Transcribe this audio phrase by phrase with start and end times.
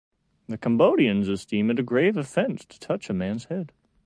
[0.47, 3.71] The Cambodians esteem it a grave offense to touch a man's head.